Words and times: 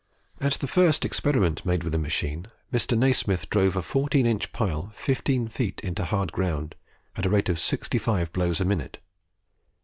At 0.39 0.53
the 0.53 0.65
first 0.65 1.05
experiment 1.05 1.63
made 1.63 1.83
with 1.83 1.93
the 1.93 1.99
machine, 1.99 2.47
Mr. 2.73 2.97
Nasmyth 2.97 3.51
drove 3.51 3.75
a 3.75 3.83
14 3.83 4.25
inch 4.25 4.51
pile 4.51 4.89
fifteen 4.95 5.47
feet 5.47 5.79
into 5.81 6.05
hard 6.05 6.31
ground 6.31 6.73
at 7.15 7.21
the 7.25 7.29
rate 7.29 7.49
of 7.49 7.59
65 7.59 8.33
blows 8.33 8.59
a 8.59 8.65
minute. 8.65 8.97